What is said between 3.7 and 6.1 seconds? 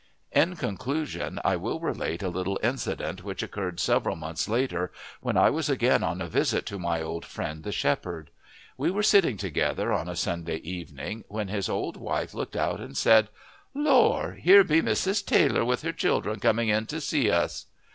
several months later, when I was again